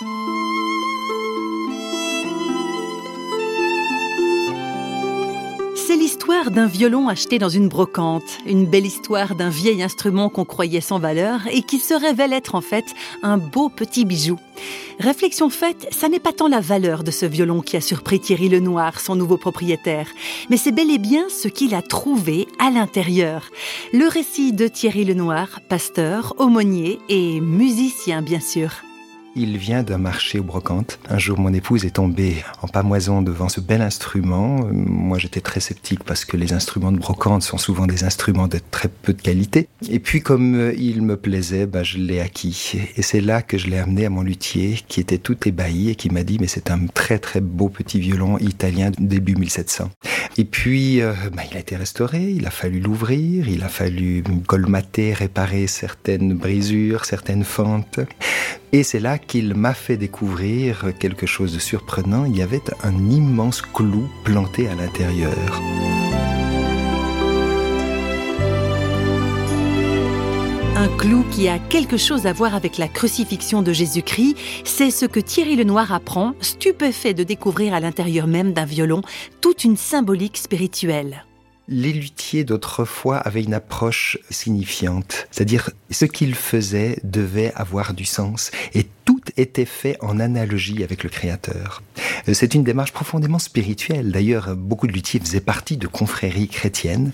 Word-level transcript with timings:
C'est 0.00 0.06
l'histoire 5.96 6.50
d'un 6.50 6.66
violon 6.66 7.08
acheté 7.08 7.38
dans 7.38 7.48
une 7.48 7.68
brocante, 7.68 8.24
une 8.44 8.66
belle 8.66 8.86
histoire 8.86 9.36
d'un 9.36 9.50
vieil 9.50 9.84
instrument 9.84 10.30
qu'on 10.30 10.44
croyait 10.44 10.80
sans 10.80 10.98
valeur 10.98 11.42
et 11.48 11.62
qui 11.62 11.78
se 11.78 11.94
révèle 11.94 12.32
être 12.32 12.56
en 12.56 12.60
fait 12.60 12.86
un 13.22 13.38
beau 13.38 13.68
petit 13.68 14.04
bijou. 14.04 14.36
Réflexion 14.98 15.48
faite, 15.48 15.86
ça 15.92 16.08
n'est 16.08 16.18
pas 16.18 16.32
tant 16.32 16.48
la 16.48 16.60
valeur 16.60 17.04
de 17.04 17.12
ce 17.12 17.26
violon 17.26 17.60
qui 17.60 17.76
a 17.76 17.80
surpris 17.80 18.18
Thierry 18.18 18.48
Lenoir, 18.48 18.98
son 18.98 19.14
nouveau 19.14 19.36
propriétaire, 19.36 20.08
mais 20.50 20.56
c'est 20.56 20.72
bel 20.72 20.90
et 20.90 20.98
bien 20.98 21.28
ce 21.28 21.46
qu'il 21.46 21.72
a 21.72 21.82
trouvé 21.82 22.48
à 22.58 22.70
l'intérieur. 22.70 23.48
Le 23.92 24.08
récit 24.08 24.52
de 24.52 24.66
Thierry 24.66 25.04
Lenoir, 25.04 25.60
pasteur, 25.68 26.34
aumônier 26.38 26.98
et 27.08 27.40
musicien 27.40 28.22
bien 28.22 28.40
sûr. 28.40 28.82
Il 29.36 29.58
vient 29.58 29.82
d'un 29.82 29.98
marché 29.98 30.38
aux 30.38 30.44
brocantes. 30.44 31.00
Un 31.10 31.18
jour, 31.18 31.40
mon 31.40 31.52
épouse 31.52 31.84
est 31.84 31.96
tombée 31.96 32.44
en 32.62 32.68
pamoison 32.68 33.20
devant 33.20 33.48
ce 33.48 33.60
bel 33.60 33.82
instrument. 33.82 34.60
Moi, 34.70 35.18
j'étais 35.18 35.40
très 35.40 35.58
sceptique 35.58 36.04
parce 36.04 36.24
que 36.24 36.36
les 36.36 36.52
instruments 36.52 36.92
de 36.92 36.98
brocante 36.98 37.42
sont 37.42 37.58
souvent 37.58 37.86
des 37.86 38.04
instruments 38.04 38.46
de 38.46 38.60
très 38.70 38.88
peu 38.88 39.12
de 39.12 39.20
qualité. 39.20 39.68
Et 39.90 39.98
puis, 39.98 40.20
comme 40.20 40.54
euh, 40.54 40.74
il 40.78 41.02
me 41.02 41.16
plaisait, 41.16 41.66
bah, 41.66 41.82
je 41.82 41.98
l'ai 41.98 42.20
acquis. 42.20 42.74
Et 42.96 43.02
c'est 43.02 43.20
là 43.20 43.42
que 43.42 43.58
je 43.58 43.66
l'ai 43.66 43.78
amené 43.78 44.06
à 44.06 44.10
mon 44.10 44.22
luthier, 44.22 44.78
qui 44.86 45.00
était 45.00 45.18
tout 45.18 45.48
ébahi 45.48 45.90
et 45.90 45.94
qui 45.96 46.10
m'a 46.10 46.22
dit, 46.22 46.38
mais 46.40 46.46
c'est 46.46 46.70
un 46.70 46.86
très 46.86 47.18
très 47.18 47.40
beau 47.40 47.68
petit 47.68 47.98
violon 47.98 48.38
italien 48.38 48.92
début 49.00 49.34
1700. 49.34 49.90
Et 50.36 50.44
puis, 50.44 51.00
euh, 51.00 51.12
bah, 51.32 51.42
il 51.50 51.56
a 51.56 51.60
été 51.60 51.74
restauré, 51.74 52.22
il 52.22 52.46
a 52.46 52.50
fallu 52.50 52.78
l'ouvrir, 52.78 53.48
il 53.48 53.64
a 53.64 53.68
fallu 53.68 54.22
colmater, 54.46 55.12
réparer 55.12 55.66
certaines 55.66 56.34
brisures, 56.34 57.04
certaines 57.04 57.44
fentes. 57.44 57.98
Et 58.74 58.82
c'est 58.82 58.98
là 58.98 59.18
qu'il 59.18 59.54
m'a 59.54 59.72
fait 59.72 59.96
découvrir 59.96 60.86
quelque 60.98 61.26
chose 61.26 61.54
de 61.54 61.60
surprenant. 61.60 62.24
Il 62.24 62.36
y 62.36 62.42
avait 62.42 62.60
un 62.82 63.08
immense 63.08 63.62
clou 63.62 64.08
planté 64.24 64.66
à 64.66 64.74
l'intérieur. 64.74 65.62
Un 70.74 70.88
clou 70.98 71.24
qui 71.30 71.46
a 71.46 71.60
quelque 71.60 71.96
chose 71.96 72.26
à 72.26 72.32
voir 72.32 72.56
avec 72.56 72.76
la 72.78 72.88
crucifixion 72.88 73.62
de 73.62 73.72
Jésus-Christ, 73.72 74.36
c'est 74.64 74.90
ce 74.90 75.06
que 75.06 75.20
Thierry 75.20 75.54
Lenoir 75.54 75.92
apprend, 75.92 76.34
stupéfait 76.40 77.14
de 77.14 77.22
découvrir 77.22 77.74
à 77.74 77.80
l'intérieur 77.80 78.26
même 78.26 78.54
d'un 78.54 78.64
violon 78.64 79.02
toute 79.40 79.62
une 79.62 79.76
symbolique 79.76 80.36
spirituelle 80.36 81.24
les 81.68 81.92
luthiers 81.92 82.44
d'autrefois 82.44 83.16
avaient 83.16 83.42
une 83.42 83.54
approche 83.54 84.18
signifiante, 84.30 85.26
c'est-à-dire 85.30 85.70
ce 85.90 86.04
qu'ils 86.04 86.34
faisaient 86.34 86.98
devait 87.04 87.52
avoir 87.54 87.94
du 87.94 88.04
sens 88.04 88.50
et 88.74 88.86
tout 89.04 89.20
était 89.36 89.64
fait 89.64 89.96
en 90.00 90.20
analogie 90.20 90.82
avec 90.82 91.04
le 91.04 91.10
Créateur. 91.10 91.82
C'est 92.32 92.54
une 92.54 92.64
démarche 92.64 92.92
profondément 92.92 93.38
spirituelle. 93.38 94.12
D'ailleurs, 94.12 94.56
beaucoup 94.56 94.86
de 94.86 94.92
luthiers 94.92 95.20
faisaient 95.20 95.40
partie 95.40 95.76
de 95.76 95.86
confréries 95.86 96.48
chrétiennes 96.48 97.12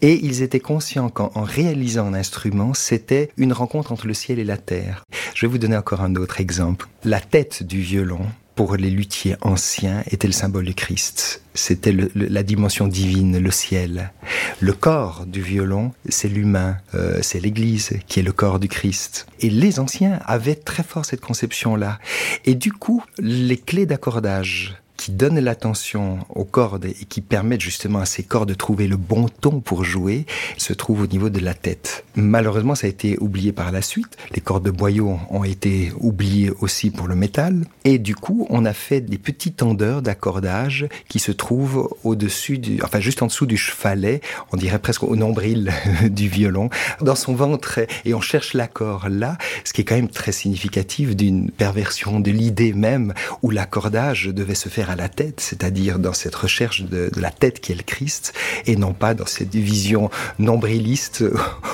et 0.00 0.24
ils 0.24 0.42
étaient 0.42 0.60
conscients 0.60 1.08
qu'en 1.08 1.42
réalisant 1.42 2.06
un 2.06 2.14
instrument, 2.14 2.74
c'était 2.74 3.30
une 3.36 3.52
rencontre 3.52 3.92
entre 3.92 4.06
le 4.06 4.14
ciel 4.14 4.38
et 4.38 4.44
la 4.44 4.58
terre. 4.58 5.04
Je 5.34 5.46
vais 5.46 5.50
vous 5.50 5.58
donner 5.58 5.76
encore 5.76 6.02
un 6.02 6.16
autre 6.16 6.40
exemple. 6.40 6.88
La 7.04 7.20
tête 7.20 7.62
du 7.62 7.80
violon 7.80 8.26
pour 8.54 8.76
les 8.76 8.90
luthiers 8.90 9.36
anciens, 9.40 10.02
était 10.10 10.26
le 10.26 10.32
symbole 10.32 10.64
du 10.64 10.74
Christ. 10.74 11.42
C'était 11.54 11.94
la 12.14 12.42
dimension 12.42 12.86
divine, 12.86 13.38
le 13.38 13.50
ciel. 13.50 14.12
Le 14.60 14.72
corps 14.72 15.24
du 15.26 15.42
violon, 15.42 15.92
c'est 16.08 16.28
l'humain, 16.28 16.78
euh, 16.94 17.18
c'est 17.22 17.40
l'Église 17.40 17.98
qui 18.06 18.20
est 18.20 18.22
le 18.22 18.32
corps 18.32 18.58
du 18.58 18.68
Christ. 18.68 19.26
Et 19.40 19.50
les 19.50 19.80
anciens 19.80 20.20
avaient 20.24 20.54
très 20.54 20.82
fort 20.82 21.04
cette 21.04 21.20
conception-là. 21.20 21.98
Et 22.44 22.54
du 22.54 22.72
coup, 22.72 23.02
les 23.18 23.56
clés 23.56 23.86
d'accordage 23.86 24.81
qui 25.02 25.10
donnent 25.10 25.40
l'attention 25.40 26.20
aux 26.32 26.44
cordes 26.44 26.84
et 26.84 27.06
qui 27.08 27.22
permettent 27.22 27.60
justement 27.60 27.98
à 27.98 28.06
ces 28.06 28.22
cordes 28.22 28.48
de 28.50 28.54
trouver 28.54 28.86
le 28.86 28.96
bon 28.96 29.26
ton 29.40 29.58
pour 29.58 29.82
jouer, 29.82 30.26
se 30.58 30.72
trouvent 30.72 31.00
au 31.00 31.06
niveau 31.08 31.28
de 31.28 31.40
la 31.40 31.54
tête. 31.54 32.04
Malheureusement, 32.14 32.76
ça 32.76 32.86
a 32.86 32.90
été 32.90 33.18
oublié 33.18 33.50
par 33.50 33.72
la 33.72 33.82
suite. 33.82 34.16
Les 34.32 34.40
cordes 34.40 34.64
de 34.64 34.70
boyau 34.70 35.18
ont 35.28 35.42
été 35.42 35.92
oubliées 35.98 36.52
aussi 36.60 36.90
pour 36.90 37.08
le 37.08 37.16
métal. 37.16 37.64
Et 37.82 37.98
du 37.98 38.14
coup, 38.14 38.46
on 38.48 38.64
a 38.64 38.72
fait 38.72 39.00
des 39.00 39.18
petits 39.18 39.50
tendeurs 39.50 40.02
d'accordage 40.02 40.86
qui 41.08 41.18
se 41.18 41.32
trouvent 41.32 41.92
au-dessus 42.04 42.58
du, 42.58 42.80
enfin 42.84 43.00
juste 43.00 43.22
en 43.22 43.26
dessous 43.26 43.46
du 43.46 43.56
chevalet, 43.56 44.20
on 44.52 44.56
dirait 44.56 44.78
presque 44.78 45.02
au 45.02 45.16
nombril 45.16 45.72
du 46.10 46.28
violon, 46.28 46.70
dans 47.00 47.16
son 47.16 47.34
ventre. 47.34 47.80
Et 48.04 48.14
on 48.14 48.20
cherche 48.20 48.54
l'accord 48.54 49.08
là, 49.08 49.36
ce 49.64 49.72
qui 49.72 49.80
est 49.80 49.84
quand 49.84 49.96
même 49.96 50.10
très 50.10 50.30
significatif 50.30 51.16
d'une 51.16 51.50
perversion 51.50 52.20
de 52.20 52.30
l'idée 52.30 52.72
même 52.72 53.14
où 53.42 53.50
l'accordage 53.50 54.26
devait 54.26 54.54
se 54.54 54.68
faire 54.68 54.91
la 54.96 55.08
tête, 55.08 55.40
c'est-à-dire 55.40 55.98
dans 55.98 56.12
cette 56.12 56.34
recherche 56.34 56.82
de, 56.82 57.10
la 57.16 57.30
tête 57.30 57.60
qui 57.60 57.72
est 57.72 57.76
le 57.76 57.82
Christ, 57.82 58.32
et 58.66 58.76
non 58.76 58.92
pas 58.92 59.14
dans 59.14 59.26
cette 59.26 59.54
vision 59.54 60.10
nombriliste 60.38 61.24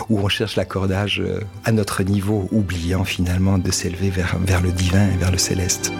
où 0.08 0.20
on 0.20 0.28
cherche 0.28 0.56
l'accordage 0.56 1.20
euh, 1.20 1.40
à 1.64 1.72
notre 1.72 2.02
niveau, 2.02 2.48
oubliant 2.52 3.04
finalement 3.04 3.58
de 3.58 3.70
s'élever 3.70 4.10
vers, 4.10 4.36
vers 4.40 4.60
le 4.60 4.72
divin 4.72 5.08
et 5.10 5.16
vers 5.16 5.30
le 5.30 5.38
céleste. 5.38 5.92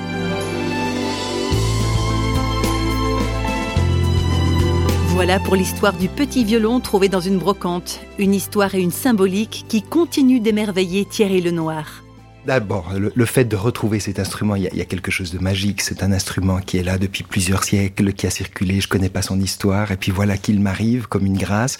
Voilà 5.18 5.40
pour 5.40 5.56
l'histoire 5.56 5.94
du 5.94 6.08
petit 6.08 6.44
violon 6.44 6.78
trouvé 6.78 7.08
dans 7.08 7.18
une 7.18 7.38
brocante. 7.38 7.98
Une 8.18 8.34
histoire 8.34 8.76
et 8.76 8.80
une 8.80 8.92
symbolique 8.92 9.64
qui 9.68 9.82
continuent 9.82 10.40
d'émerveiller 10.40 11.04
Thierry 11.04 11.40
Lenoir. 11.40 12.04
D'abord, 12.46 12.92
le, 12.96 13.24
fait 13.26 13.44
de 13.44 13.56
retrouver 13.56 14.00
cet 14.00 14.18
instrument, 14.18 14.54
il 14.54 14.62
y, 14.62 14.80
a, 14.80 14.84
quelque 14.84 15.10
chose 15.10 15.32
de 15.32 15.38
magique. 15.38 15.82
C'est 15.82 16.02
un 16.02 16.12
instrument 16.12 16.60
qui 16.60 16.78
est 16.78 16.82
là 16.82 16.96
depuis 16.96 17.22
plusieurs 17.22 17.64
siècles, 17.64 18.12
qui 18.12 18.26
a 18.26 18.30
circulé, 18.30 18.80
je 18.80 18.88
connais 18.88 19.10
pas 19.10 19.22
son 19.22 19.38
histoire, 19.40 19.92
et 19.92 19.96
puis 19.96 20.12
voilà 20.12 20.38
qu'il 20.38 20.60
m'arrive 20.60 21.08
comme 21.08 21.26
une 21.26 21.36
grâce. 21.36 21.76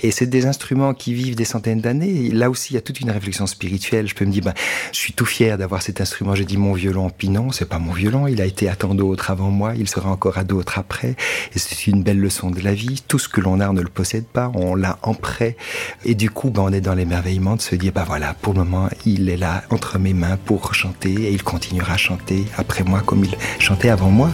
Et 0.00 0.10
c'est 0.10 0.26
des 0.26 0.46
instruments 0.46 0.94
qui 0.94 1.14
vivent 1.14 1.34
des 1.34 1.44
centaines 1.44 1.80
d'années. 1.80 2.30
Là 2.30 2.50
aussi, 2.50 2.72
il 2.72 2.74
y 2.74 2.78
a 2.78 2.82
toute 2.82 3.00
une 3.00 3.10
réflexion 3.10 3.46
spirituelle. 3.46 4.06
Je 4.06 4.14
peux 4.14 4.24
me 4.24 4.30
dire, 4.30 4.44
ben, 4.44 4.54
je 4.92 4.98
suis 4.98 5.12
tout 5.12 5.24
fier 5.24 5.58
d'avoir 5.58 5.82
cet 5.82 6.00
instrument. 6.00 6.34
J'ai 6.34 6.44
dit 6.44 6.56
mon 6.56 6.74
violon, 6.74 7.10
puis 7.10 7.28
non, 7.28 7.50
c'est 7.50 7.68
pas 7.68 7.78
mon 7.78 7.92
violon. 7.92 8.28
Il 8.28 8.40
a 8.40 8.46
été 8.46 8.68
à 8.68 8.76
tant 8.76 8.94
d'autres 8.94 9.30
avant 9.30 9.50
moi, 9.50 9.72
il 9.76 9.88
sera 9.88 10.10
encore 10.10 10.38
à 10.38 10.44
d'autres 10.44 10.78
après. 10.78 11.16
Et 11.54 11.58
c'est 11.58 11.88
une 11.88 12.02
belle 12.02 12.20
leçon 12.20 12.50
de 12.50 12.60
la 12.60 12.74
vie. 12.74 13.02
Tout 13.08 13.18
ce 13.18 13.28
que 13.28 13.40
l'on 13.40 13.60
a, 13.60 13.70
on 13.70 13.72
ne 13.72 13.82
le 13.82 13.88
possède 13.88 14.26
pas, 14.26 14.52
on 14.54 14.74
l'a 14.74 14.98
en 15.02 15.14
prêt. 15.14 15.56
Et 16.04 16.14
du 16.14 16.30
coup, 16.30 16.50
ben, 16.50 16.62
on 16.62 16.72
est 16.72 16.80
dans 16.80 16.94
l'émerveillement 16.94 17.56
de 17.56 17.62
se 17.62 17.74
dire, 17.74 17.92
ben 17.92 18.04
voilà, 18.04 18.34
pour 18.34 18.52
le 18.52 18.60
moment, 18.60 18.88
il 19.04 19.28
est 19.28 19.36
là 19.36 19.64
entre 19.70 19.98
mes 20.02 20.12
mains 20.12 20.36
pour 20.36 20.74
chanter 20.74 21.12
et 21.12 21.30
il 21.30 21.42
continuera 21.42 21.94
à 21.94 21.96
chanter 21.96 22.44
après 22.56 22.84
moi 22.84 23.00
comme 23.00 23.24
il 23.24 23.36
chantait 23.58 23.88
avant 23.88 24.10
moi. 24.10 24.30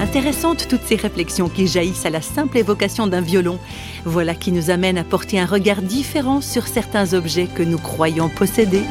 Intéressantes 0.00 0.68
toutes 0.68 0.84
ces 0.84 0.96
réflexions 0.96 1.48
qui 1.48 1.66
jaillissent 1.66 2.06
à 2.06 2.10
la 2.10 2.20
simple 2.20 2.58
évocation 2.58 3.06
d'un 3.06 3.22
violon. 3.22 3.58
Voilà 4.04 4.34
qui 4.34 4.52
nous 4.52 4.70
amène 4.70 4.98
à 4.98 5.04
porter 5.04 5.40
un 5.40 5.46
regard 5.46 5.82
différent 5.82 6.40
sur 6.40 6.68
certains 6.68 7.12
objets 7.14 7.48
que 7.48 7.62
nous 7.62 7.78
croyons 7.78 8.28
posséder. 8.28 8.82